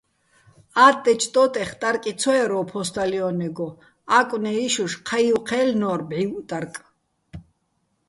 [0.85, 3.67] ატტე́ჩო̆ ტო́ტეხ ტარკი ცო ჲარ ო ფო́სტალიონეგო,
[4.17, 6.73] ა́კვნე ჲიშუშ ჴაივ ჴაჲლნო́რ ბჵივჸ ტარკ.